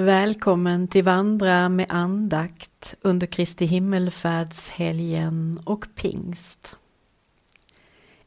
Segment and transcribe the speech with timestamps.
[0.00, 6.76] Välkommen till Vandra med andakt under Kristi himmelfärdshelgen och pingst.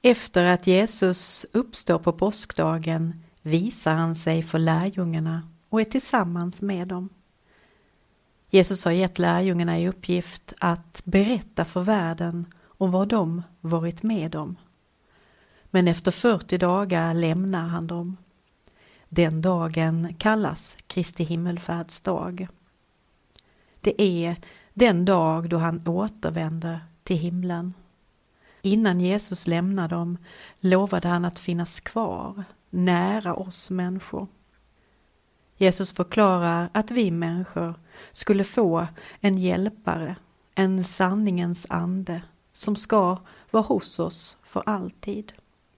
[0.02, 6.88] Efter att Jesus uppstår på påskdagen visar han sig för lärjungarna och är tillsammans med
[6.88, 7.10] dem.
[8.50, 14.36] Jesus har gett lärjungarna i uppgift att berätta för världen om vad de varit med
[14.36, 14.56] om.
[15.66, 18.18] Men efter 40 dagar lämnar han dem.
[19.16, 22.48] Den dagen kallas Kristi himmelfärdsdag.
[23.82, 24.36] Det är
[24.74, 27.74] den dag då han återvänder till himlen.
[28.62, 30.18] Innan Jesus lämnar dem
[30.60, 34.28] lovade han att finnas kvar nära oss människor.
[35.58, 37.74] Jesus förklarar att vi människor
[38.12, 38.88] skulle få
[39.20, 40.16] en hjälpare,
[40.56, 42.22] en sanningens ande
[42.54, 43.18] som ska
[43.52, 45.34] vara hos oss för alltid.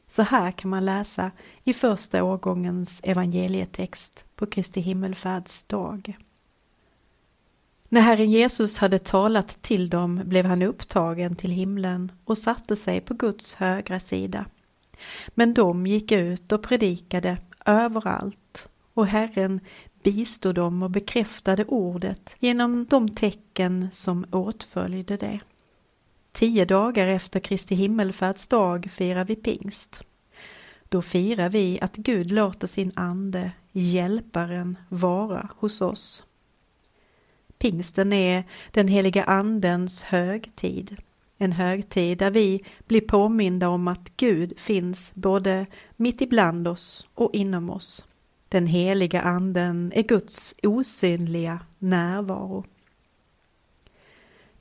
[0.07, 1.31] Så här kan man läsa
[1.63, 6.17] i första årgångens evangelietext på Kristi himmelfärdsdag.
[7.89, 13.01] När Herren Jesus hade talat till dem blev han upptagen till himlen och satte sig
[13.01, 14.45] på Guds högra sida.
[15.27, 19.59] Men de gick ut och predikade överallt och Herren
[20.03, 25.39] bistod dem och bekräftade ordet genom de tecken som åtföljde det.
[26.35, 30.01] Tio dagar efter Kristi himmelfärdsdag firar vi pingst.
[30.89, 36.23] Då firar vi att Gud låter sin ande, hjälparen, vara hos oss.
[37.57, 40.97] Pingsten är den heliga andens högtid.
[41.37, 47.29] En högtid där vi blir påminda om att Gud finns både mitt ibland oss och
[47.33, 48.05] inom oss.
[48.49, 52.65] Den heliga anden är Guds osynliga närvaro.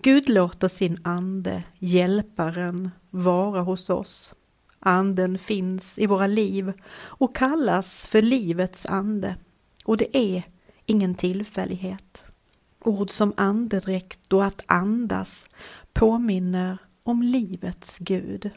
[0.05, 4.35] Gud låter sin ande, hjälparen, vara hos oss.
[4.79, 9.37] Anden finns i våra liv och kallas för livets ande
[9.85, 10.43] och det är
[10.87, 12.25] ingen tillfällighet.
[12.81, 15.49] Ord som andedräkt och att andas
[15.93, 18.51] påminner om livets Gud.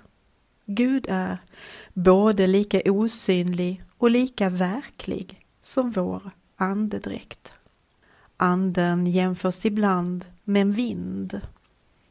[0.65, 1.37] Gud är
[1.93, 7.56] både lika osynlig och lika verklig som vår andedräkt.
[8.37, 11.41] Anden jämförs ibland med en vind.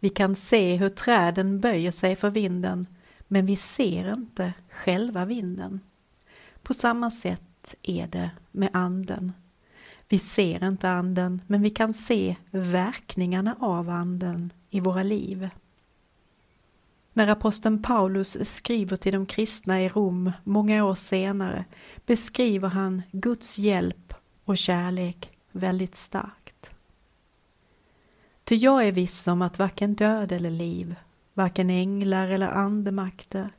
[0.01, 2.87] Vi kan se hur träden böjer sig för vinden
[3.29, 5.81] men vi ser inte själva vinden.
[6.63, 9.33] På samma sätt är det med anden.
[10.09, 15.49] Vi ser inte anden men vi kan se verkningarna av anden i våra liv.
[17.13, 21.65] När aposteln Paulus skriver till de kristna i Rom många år senare
[22.07, 24.15] beskriver han Guds hjälp
[24.45, 26.71] och kärlek väldigt starkt.
[28.45, 30.95] Ty jag är viss om att varken död eller liv,
[31.35, 33.51] varken änglar eller andemakter,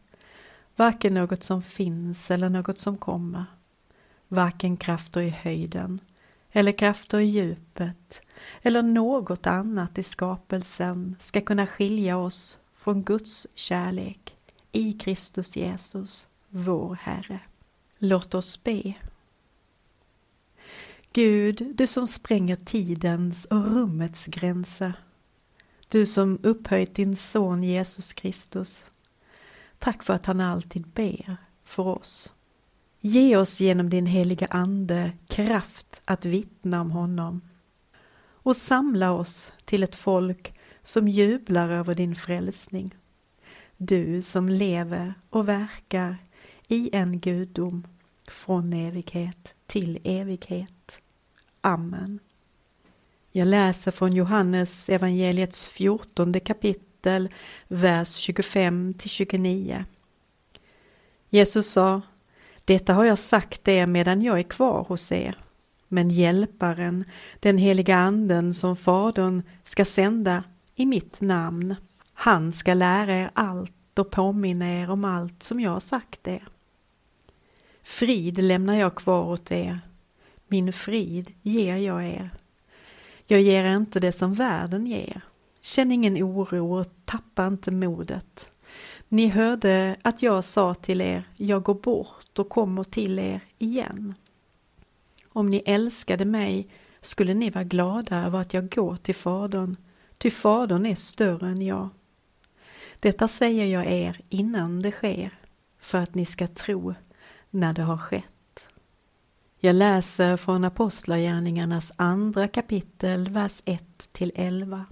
[0.76, 3.46] varken något som finns eller något som kommer,
[4.28, 6.00] varken krafter i höjden
[6.52, 8.22] eller krafter i djupet
[8.62, 14.36] eller något annat i skapelsen ska kunna skilja oss från Guds kärlek
[14.72, 17.40] i Kristus Jesus, vår Herre.
[17.98, 18.94] Låt oss be.
[21.14, 24.94] Gud, du som spränger tidens och rummets gränser.
[25.88, 28.86] Du som upphöjt din son Jesus Kristus.
[29.80, 32.32] Tack för att han alltid ber för oss.
[33.00, 37.42] Ge oss genom din heliga Ande kraft att vittna om honom
[38.48, 40.54] och samla oss till ett folk
[40.84, 42.96] som jublar över din frälsning.
[43.78, 46.18] Du som lever och verkar
[46.68, 47.88] i en gudom
[48.28, 51.02] från evighet till evighet.
[51.62, 52.20] Amen.
[53.32, 57.30] Jag läser från Johannes evangeliets fjortonde kapitel,
[57.68, 59.86] vers 25 till 29.
[61.30, 62.02] Jesus sa,
[62.66, 65.38] detta har jag sagt er medan jag är kvar hos er,
[65.88, 67.06] men hjälparen,
[67.40, 70.44] den heliga anden som Fadern ska sända
[70.76, 71.76] i mitt namn,
[72.14, 76.48] han ska lära er allt och påminna er om allt som jag har sagt er.
[77.88, 79.80] Frid lämnar jag kvar åt er,
[80.48, 82.30] min frid ger jag er.
[83.26, 85.22] Jag ger er inte det som världen ger.
[85.62, 88.50] Känn ingen oro och tappa inte modet.
[89.08, 94.14] Ni hörde att jag sa till er, jag går bort och kommer till er igen.
[95.30, 96.68] Om ni älskade mig
[97.02, 99.76] skulle ni vara glada över att jag går till Fadern,
[100.18, 101.90] ty Fadern är större än jag.
[103.00, 105.40] Detta säger jag er innan det sker,
[105.80, 106.94] för att ni ska tro
[107.50, 108.70] när det har skett.
[109.60, 114.86] Jag läser från Apostlagärningarnas andra kapitel, vers 1 till 11.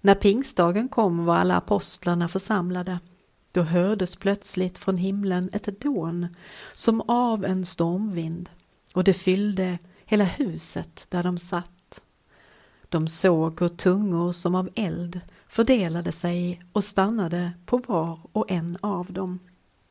[0.00, 2.98] När pingstdagen kom var alla apostlarna församlade.
[3.52, 6.28] Då hördes plötsligt från himlen ett dån
[6.72, 8.50] som av en stormvind
[8.94, 12.00] och det fyllde hela huset där de satt.
[12.88, 18.78] De såg hur tungor som av eld fördelade sig och stannade på var och en
[18.80, 19.38] av dem.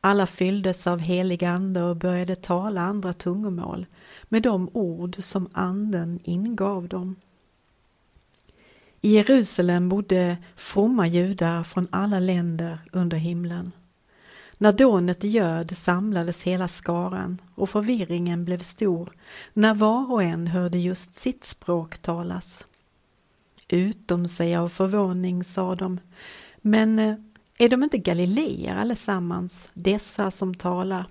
[0.00, 3.86] Alla fylldes av helig ande och började tala andra tungomål
[4.24, 7.16] med de ord som anden ingav dem.
[9.00, 13.72] I Jerusalem bodde fromma judar från alla länder under himlen.
[14.58, 19.12] När dånet göd samlades hela skaran och förvirringen blev stor
[19.52, 22.66] när var och en hörde just sitt språk talas.
[23.68, 26.00] Utom sig av förvåning sa de,
[26.60, 27.14] men eh,
[27.60, 31.04] är de inte galileer allesammans, dessa som talar?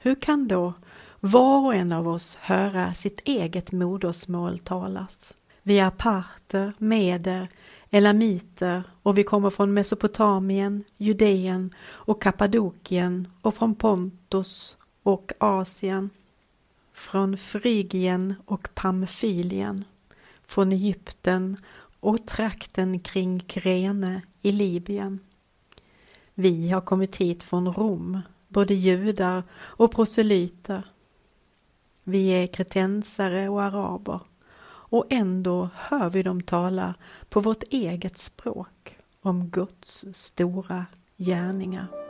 [0.00, 0.72] Hur kan då
[1.20, 5.34] var och en av oss höra sitt eget modersmål talas?
[5.62, 7.48] Vi är parter, meder,
[7.90, 16.10] elamiter och vi kommer från Mesopotamien, Judeen och Kappadokien och från Pontus och Asien,
[16.92, 19.84] från Frygien och Pamfylien,
[20.46, 21.56] från Egypten
[22.00, 25.20] och trakten kring Krene i Libyen.
[26.40, 30.82] Vi har kommit hit från Rom, både judar och proselyter.
[32.04, 34.20] Vi är kretensare och araber
[34.64, 36.94] och ändå hör vi dem tala
[37.28, 40.86] på vårt eget språk om Guds stora
[41.16, 42.07] gärningar.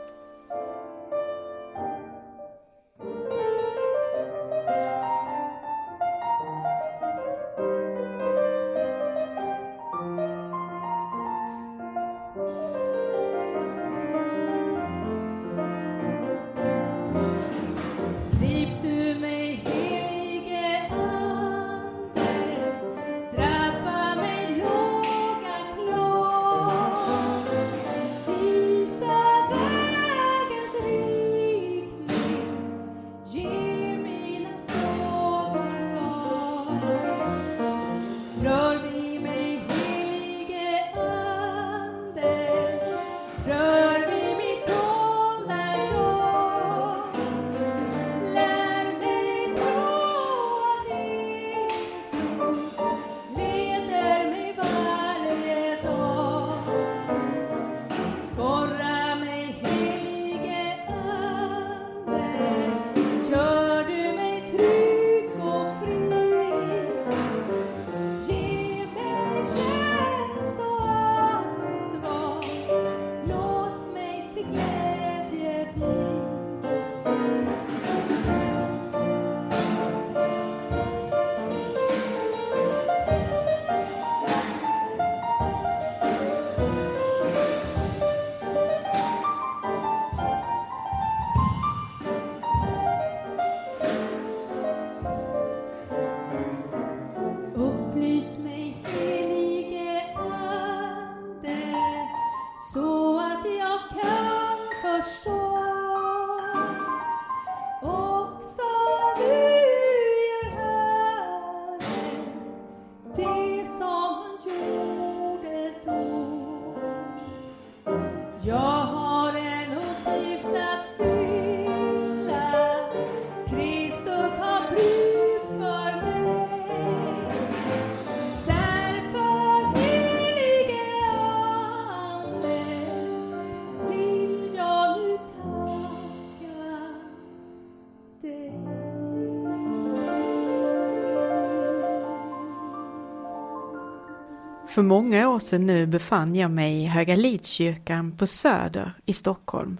[144.79, 149.77] För många år sedan nu befann jag mig i Höga Lidskyrkan på Söder i Stockholm.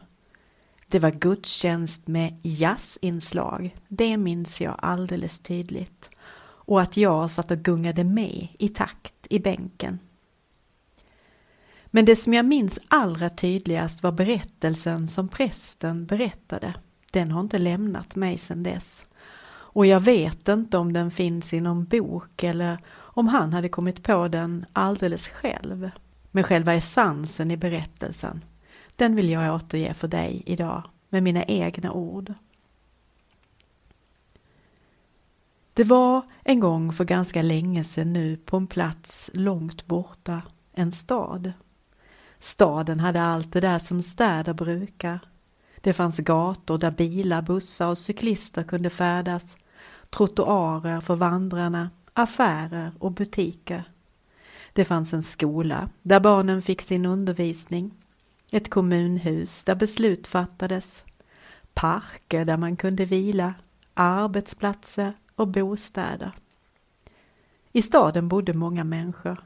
[0.88, 6.10] Det var gudstjänst med jazzinslag, det minns jag alldeles tydligt.
[6.42, 10.00] Och att jag satt och gungade med i takt i bänken.
[11.86, 16.74] Men det som jag minns allra tydligast var berättelsen som prästen berättade.
[17.12, 19.06] Den har inte lämnat mig sedan dess.
[19.52, 22.78] Och jag vet inte om den finns i någon bok eller
[23.20, 25.92] om han hade kommit på den alldeles själv.
[26.32, 28.46] Men själva essensen i berättelsen,
[28.96, 32.34] den vill jag återge för dig idag med mina egna ord.
[35.74, 40.42] Det var en gång för ganska länge sedan nu på en plats långt borta,
[40.74, 41.54] en stad.
[42.38, 45.20] Staden hade allt det där som städer brukar.
[45.82, 49.58] Det fanns gator där bilar, bussar och cyklister kunde färdas,
[50.10, 53.84] trottoarer för vandrarna, affärer och butiker.
[54.74, 57.94] Det fanns en skola där barnen fick sin undervisning,
[58.52, 61.04] ett kommunhus där beslut fattades,
[61.74, 63.54] parker där man kunde vila,
[63.94, 66.32] arbetsplatser och bostäder.
[67.72, 69.38] I staden bodde många människor,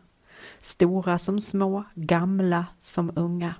[0.60, 3.55] stora som små, gamla som unga.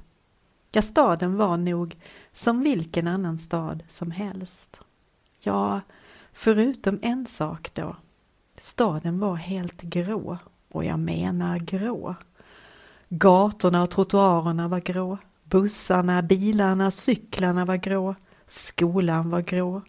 [0.72, 1.98] Ja, staden var nog
[2.31, 4.79] som vilken annan stad som helst.
[5.39, 5.81] Ja,
[6.33, 7.95] förutom en sak då.
[8.63, 10.38] Staden var helt grå,
[10.72, 12.15] och jag menar grå.
[13.10, 18.15] Gatorna och trottoarerna var grå, bussarna, bilarna, cyklarna var grå,
[18.48, 19.82] skolan var grå,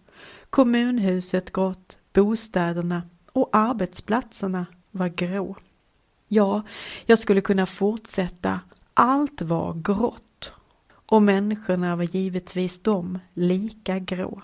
[0.51, 3.03] kommunhuset grått, bostäderna
[3.33, 5.57] och arbetsplatserna var grå.
[6.29, 6.63] Ja,
[7.07, 8.61] jag skulle kunna fortsätta.
[8.95, 10.53] Allt var grått.
[10.91, 14.43] Och människorna var givetvis de lika grå.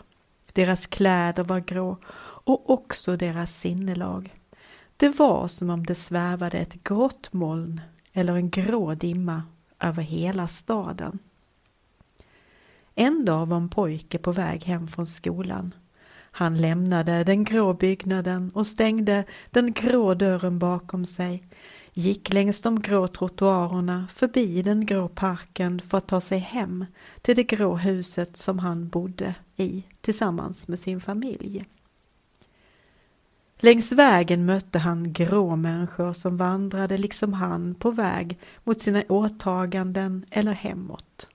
[0.53, 1.99] Deras kläder var grå
[2.45, 4.35] och också deras sinnelag.
[4.97, 7.81] Det var som om det svävade ett grått moln
[8.13, 9.43] eller en grå dimma
[9.81, 11.19] över hela staden.
[12.95, 15.75] En dag var en pojke på väg hem från skolan.
[16.33, 21.45] Han lämnade den grå byggnaden och stängde den grå dörren bakom sig,
[21.93, 26.85] gick längs de grå trottoarerna förbi den grå parken för att ta sig hem
[27.23, 31.65] till det grå huset som han bodde i tillsammans med sin familj.
[33.63, 40.25] Längs vägen mötte han grå människor som vandrade liksom han på väg mot sina åtaganden
[40.31, 41.29] eller hemåt.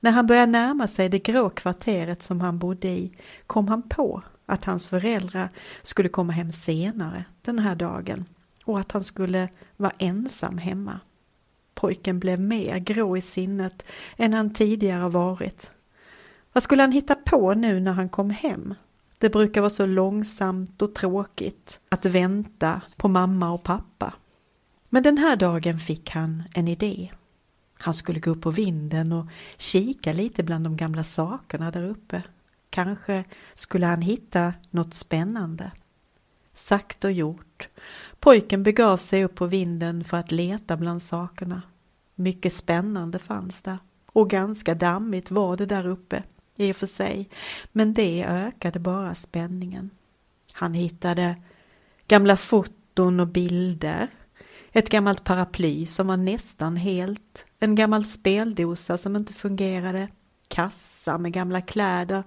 [0.00, 3.12] När han började närma sig det grå kvarteret som han bodde i
[3.46, 5.48] kom han på att hans föräldrar
[5.82, 8.24] skulle komma hem senare den här dagen
[8.64, 11.00] och att han skulle vara ensam hemma.
[11.74, 13.84] Pojken blev mer grå i sinnet
[14.16, 15.70] än han tidigare varit.
[16.52, 18.74] Vad skulle han hitta på nu när han kom hem?
[19.18, 24.14] Det brukar vara så långsamt och tråkigt att vänta på mamma och pappa.
[24.88, 27.10] Men den här dagen fick han en idé.
[27.74, 32.22] Han skulle gå upp på vinden och kika lite bland de gamla sakerna där uppe.
[32.70, 35.72] Kanske skulle han hitta något spännande.
[36.54, 37.68] Sagt och gjort.
[38.20, 41.62] Pojken begav sig upp på vinden för att leta bland sakerna.
[42.14, 46.22] Mycket spännande fanns där och ganska dammigt var det där uppe
[46.58, 47.28] i och för sig,
[47.72, 49.90] men det ökade bara spänningen.
[50.52, 51.36] Han hittade
[52.08, 54.08] gamla foton och bilder,
[54.72, 60.08] ett gammalt paraply som var nästan helt, en gammal speldosa som inte fungerade,
[60.48, 62.24] kassa med gamla kläder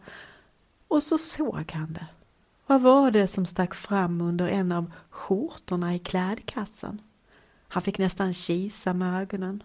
[0.88, 2.08] och så såg han det.
[2.68, 7.02] Vad var det som stack fram under en av skjortorna i klädkassan?
[7.68, 9.64] Han fick nästan kisa med ögonen.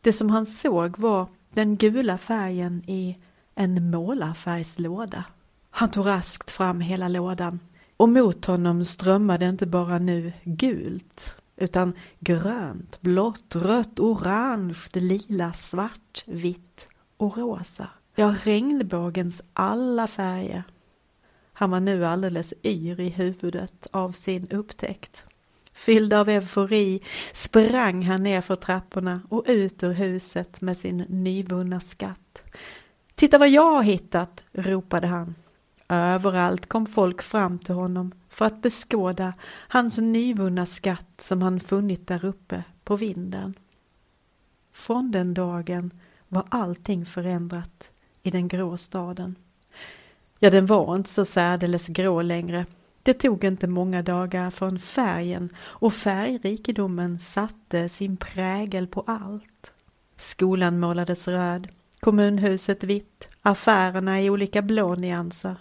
[0.00, 3.18] Det som han såg var den gula färgen i
[3.60, 5.24] en målarfärgslåda.
[5.70, 7.60] Han tog raskt fram hela lådan
[7.96, 16.24] och mot honom strömmade inte bara nu gult utan grönt, blått, rött, orange, lila, svart,
[16.26, 17.88] vitt och rosa.
[18.14, 20.62] Ja, regnbågens alla färger.
[21.52, 25.24] Han var nu alldeles yr i huvudet av sin upptäckt.
[25.72, 27.02] Fylld av eufori
[27.32, 32.42] sprang han ner för trapporna och ut ur huset med sin nyvunna skatt.
[33.20, 35.34] Titta vad jag har hittat, ropade han.
[35.88, 39.32] Överallt kom folk fram till honom för att beskåda
[39.68, 43.54] hans nyvunna skatt som han funnit där uppe på vinden.
[44.72, 45.90] Från den dagen
[46.28, 47.90] var allting förändrat
[48.22, 49.36] i den grå staden.
[50.38, 52.66] Ja, den var inte så särdeles grå längre.
[53.02, 59.72] Det tog inte många dagar förrän färgen och färgrikedomen satte sin prägel på allt.
[60.16, 61.68] Skolan målades röd,
[62.00, 65.56] kommunhuset vitt, affärerna i olika blå nyanser.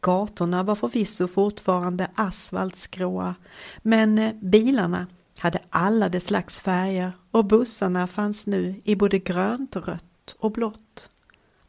[0.00, 3.34] Gatorna var förvisso fortfarande asfaltsgråa,
[3.82, 5.06] men bilarna
[5.38, 11.10] hade alla de slags färger och bussarna fanns nu i både grönt, rött och blått.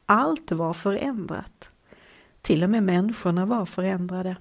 [0.05, 1.71] Allt var förändrat.
[2.41, 4.35] Till och med människorna var förändrade.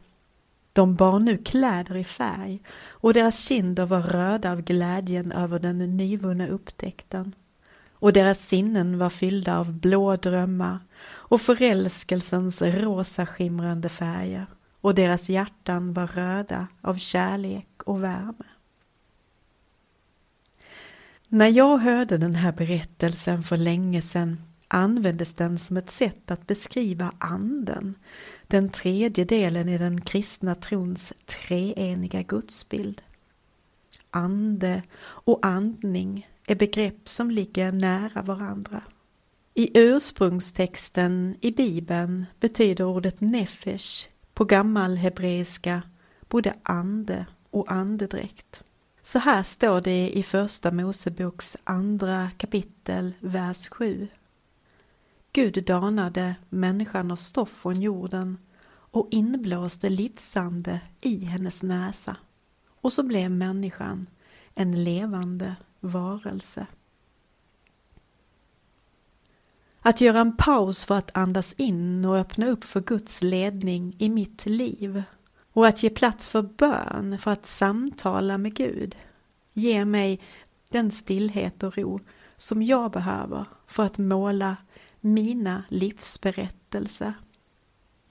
[0.73, 5.97] De bar nu kläder i färg och deras kinder var röda av glädjen över den
[5.97, 7.35] nyvunna upptäckten
[8.03, 14.47] och deras sinnen var fyllda av blå drömmar och förälskelsens rosa skimrande färger
[14.81, 18.45] och deras hjärtan var röda av kärlek och värme.
[21.29, 26.47] När jag hörde den här berättelsen för länge sedan användes den som ett sätt att
[26.47, 27.95] beskriva anden,
[28.47, 33.03] den tredje delen i den kristna trons treeniga gudsbild.
[34.11, 38.83] Ande och andning är begrepp som ligger nära varandra.
[39.55, 45.83] I ursprungstexten i Bibeln betyder ordet nefesh på gammal hebreiska
[46.29, 48.63] både ande och andedräkt.
[49.03, 54.09] Så här står det i Första Moseboks andra kapitel, vers 7.
[55.33, 62.17] Gud danade människan av stoff från jorden och inblåste livsande i hennes näsa.
[62.81, 64.07] Och så blev människan
[64.55, 66.67] en levande varelse.
[69.81, 74.09] Att göra en paus för att andas in och öppna upp för Guds ledning i
[74.09, 75.03] mitt liv
[75.53, 78.97] och att ge plats för bön för att samtala med Gud
[79.53, 80.21] ger mig
[80.71, 82.01] den stillhet och ro
[82.37, 84.57] som jag behöver för att måla
[85.01, 87.15] mina livsberättelser.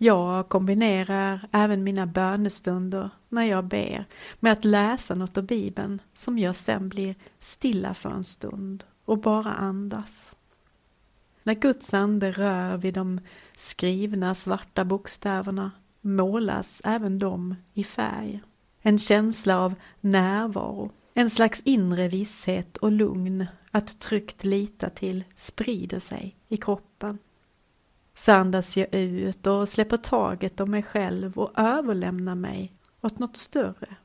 [0.03, 4.05] Jag kombinerar även mina bönestunder när jag ber
[4.39, 9.17] med att läsa något av Bibeln som jag sen blir stilla för en stund och
[9.17, 10.31] bara andas.
[11.43, 13.19] När Guds ande rör vid de
[13.55, 18.41] skrivna svarta bokstäverna målas även de i färg.
[18.81, 25.99] En känsla av närvaro, en slags inre visshet och lugn att tryggt lita till sprider
[25.99, 27.17] sig i kroppen.
[28.21, 33.37] Så andas jag ut och släpper taget om mig själv och överlämnar mig åt något
[33.37, 33.95] större.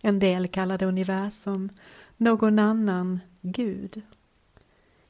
[0.00, 1.70] En del kallar det universum,
[2.16, 4.02] någon annan Gud.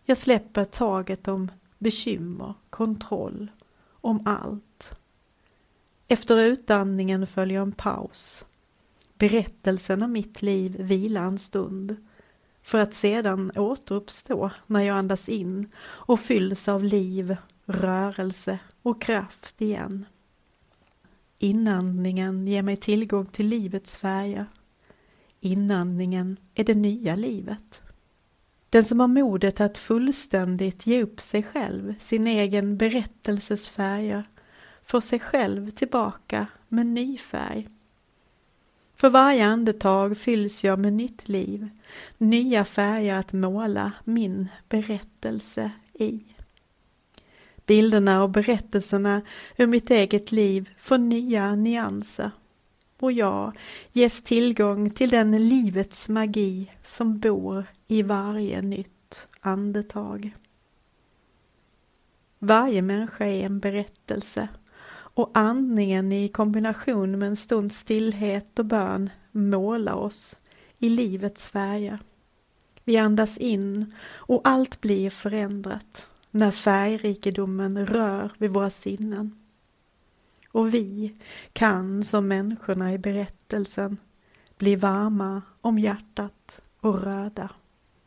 [0.04, 3.50] Jag släpper taget om bekymmer, kontroll,
[3.90, 4.90] om allt.
[6.08, 8.44] Efter utandningen följer en paus.
[9.18, 11.96] Berättelsen om mitt liv vilar en stund
[12.62, 17.36] för att sedan återuppstå när jag andas in och fylls av liv,
[17.68, 20.04] rörelse och kraft igen.
[21.38, 24.46] Inandningen ger mig tillgång till livets färger.
[25.40, 27.80] Inandningen är det nya livet.
[28.70, 34.24] Den som har modet att fullständigt ge upp sig själv, sin egen berättelses färger,
[34.84, 37.68] får sig själv tillbaka med ny färg.
[38.96, 41.68] För varje andetag fylls jag med nytt liv,
[42.18, 46.20] nya färger att måla min berättelse i.
[47.68, 49.22] Bilderna och berättelserna
[49.56, 52.30] ur mitt eget liv får nya nyanser
[53.00, 53.58] och jag
[53.92, 60.36] ges tillgång till den livets magi som bor i varje nytt andetag.
[62.38, 64.48] Varje människa är en berättelse
[64.90, 70.36] och andningen i kombination med en stund stillhet och bön målar oss
[70.78, 71.98] i livets färger.
[72.84, 79.38] Vi andas in och allt blir förändrat när färgrikedomen rör vid våra sinnen.
[80.52, 81.14] Och vi
[81.52, 83.96] kan som människorna i berättelsen
[84.58, 87.50] bli varma om hjärtat och röda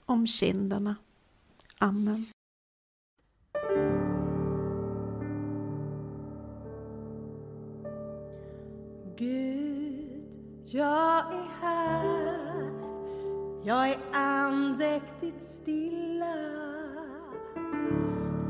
[0.05, 0.95] om kinderna.
[1.77, 2.25] Amen.
[9.17, 12.71] Gud, jag är här.
[13.63, 16.70] Jag är andäktigt stilla.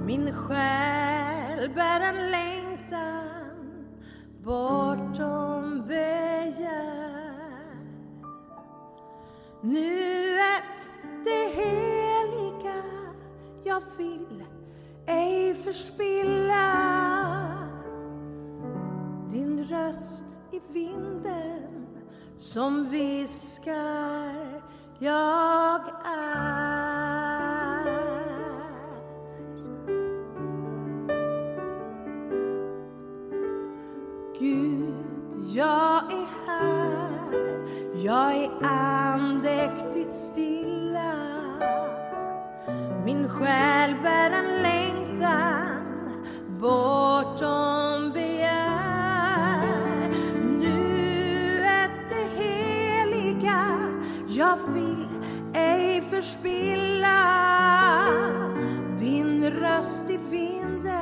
[0.05, 3.85] Min själ bär en längtan
[4.43, 7.11] bortom begär.
[9.61, 10.89] Nuet,
[11.23, 12.83] det heliga
[13.63, 14.43] jag vill
[15.05, 16.71] ej förspilla
[19.29, 21.87] din röst i vinden
[22.37, 24.61] som viskar
[24.99, 26.50] jag är.
[38.63, 41.13] Andäktigt stilla.
[43.05, 45.83] Min själ bär en längtan
[46.47, 49.67] bortom begär.
[50.59, 53.77] Nuet det heliga
[54.27, 55.07] jag vill
[55.53, 57.21] ej förspilla.
[58.99, 61.01] Din röst i vinden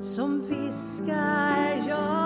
[0.00, 2.17] som viskar jag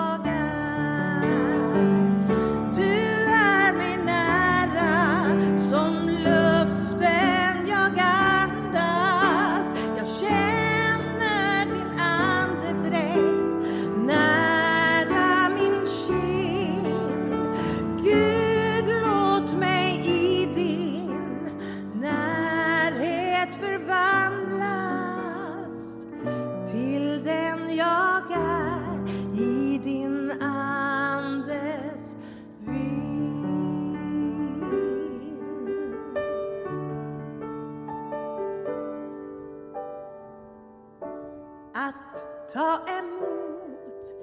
[42.53, 44.15] ta emot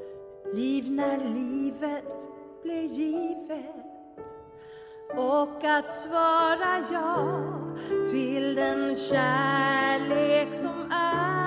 [0.54, 2.28] liv när livet
[2.62, 4.34] blir givet.
[5.16, 7.40] Och att svara ja
[8.10, 11.39] till den kärlek som är.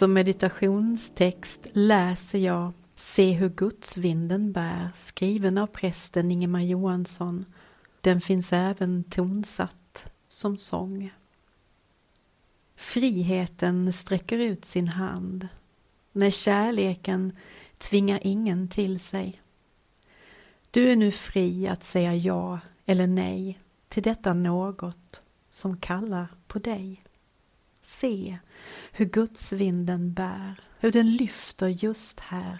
[0.00, 7.44] Som meditationstext läser jag Se hur gudsvinden bär, skriven av prästen Ingemar Johansson.
[8.00, 11.12] Den finns även tonsatt som sång.
[12.76, 15.48] Friheten sträcker ut sin hand.
[16.12, 17.36] När kärleken
[17.78, 19.42] tvingar ingen till sig.
[20.70, 26.58] Du är nu fri att säga ja eller nej till detta något som kallar på
[26.58, 27.02] dig.
[27.90, 28.38] Se
[28.92, 32.58] hur gudsvinden bär, hur den lyfter just här.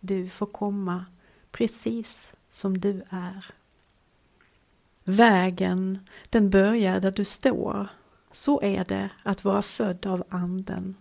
[0.00, 1.04] Du får komma
[1.50, 3.46] precis som du är.
[5.04, 5.98] Vägen,
[6.30, 7.88] den börjar där du står.
[8.30, 10.96] Så är det att vara född av anden.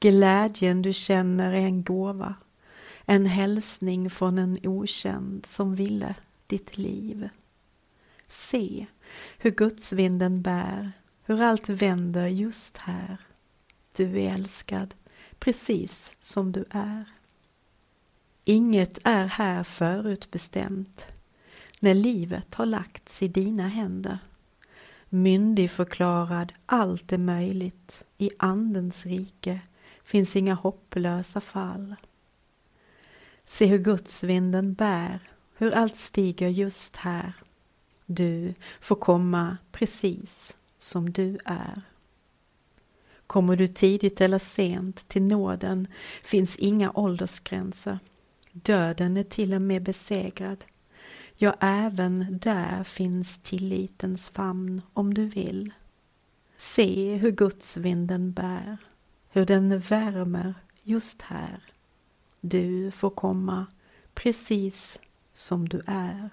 [0.00, 2.34] Glädjen du känner är en gåva,
[3.04, 6.14] en hälsning från en okänd som ville
[6.46, 7.28] ditt liv.
[8.28, 8.86] Se
[9.38, 10.92] hur gudsvinden bär,
[11.32, 13.18] hur allt vänder just här.
[13.96, 14.94] Du är älskad,
[15.38, 17.04] precis som du är.
[18.44, 21.06] Inget är här förutbestämt.
[21.80, 24.18] När livet har lagts i dina händer.
[25.08, 28.04] Myndigförklarad, allt är möjligt.
[28.18, 29.60] I Andens rike
[30.04, 31.94] finns inga hopplösa fall.
[33.44, 35.20] Se hur gudsvinden bär,
[35.56, 37.32] hur allt stiger just här.
[38.06, 41.82] Du får komma precis som du är.
[43.26, 45.86] Kommer du tidigt eller sent till nåden
[46.22, 47.98] finns inga åldersgränser.
[48.52, 50.64] Döden är till och med besegrad.
[51.36, 55.72] Ja, även där finns tillitens famn om du vill.
[56.56, 58.76] Se hur gudsvinden bär,
[59.30, 61.62] hur den värmer just här.
[62.40, 63.66] Du får komma
[64.14, 64.98] precis
[65.32, 66.30] som du är.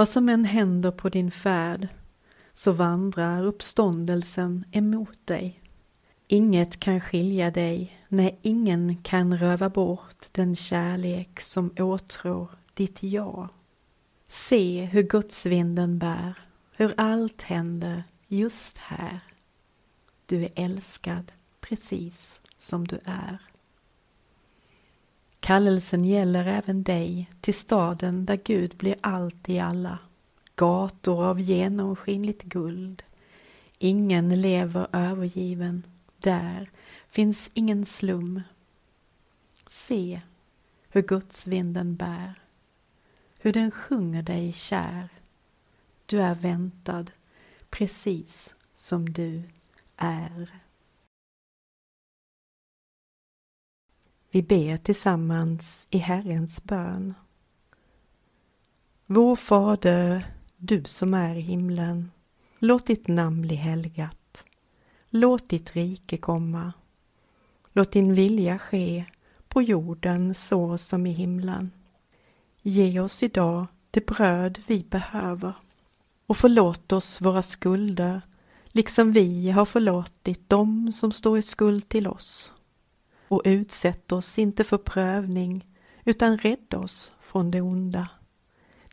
[0.00, 1.88] Vad som än händer på din färd
[2.52, 5.62] så vandrar uppståndelsen emot dig.
[6.26, 13.48] Inget kan skilja dig, nej ingen kan röva bort den kärlek som åtrår ditt ja.
[14.28, 16.38] Se hur gudsvinden bär,
[16.76, 19.20] hur allt händer just här.
[20.26, 23.38] Du är älskad precis som du är.
[25.40, 29.98] Kallelsen gäller även dig till staden där Gud blir allt i alla
[30.54, 33.02] gator av genomskinligt guld.
[33.78, 35.82] Ingen lever övergiven,
[36.18, 36.70] där
[37.08, 38.42] finns ingen slum.
[39.66, 40.20] Se
[40.88, 42.42] hur gudsvinden bär,
[43.38, 45.08] hur den sjunger dig kär.
[46.06, 47.06] Du är väntad
[47.70, 49.42] precis som du
[49.96, 50.60] är.
[54.30, 57.14] Vi ber tillsammans i Herrens bön.
[59.06, 60.24] Vår Fader
[60.56, 62.10] du som är i himlen.
[62.58, 64.44] Låt ditt namn bli helgat.
[65.10, 66.72] Låt ditt rike komma.
[67.72, 69.04] Låt din vilja ske
[69.48, 71.70] på jorden så som i himlen.
[72.62, 75.52] Ge oss idag det bröd vi behöver
[76.26, 78.22] och förlåt oss våra skulder
[78.66, 82.52] liksom vi har förlåtit dem som står i skuld till oss.
[83.30, 85.66] Och utsätt oss inte för prövning
[86.04, 88.08] utan rädda oss från det onda.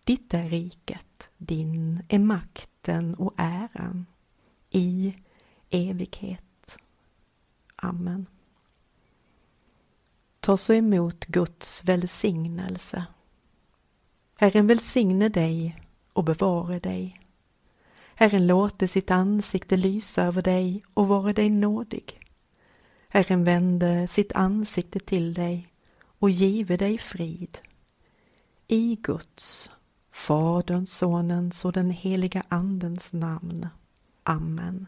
[0.03, 4.05] Ditt är riket, din är makten och äran
[4.69, 5.15] i
[5.69, 6.77] evighet.
[7.75, 8.25] Amen.
[10.39, 13.05] Ta så emot Guds välsignelse.
[14.35, 17.21] Herren välsigne dig och bevare dig.
[18.15, 22.26] Herren låte sitt ansikte lysa över dig och vare dig nådig.
[23.09, 25.67] Herren vände sitt ansikte till dig
[26.19, 27.57] och give dig frid.
[28.67, 29.71] I Guds
[30.11, 33.67] Faderns, Sonens och den heliga Andens namn.
[34.23, 34.87] Amen.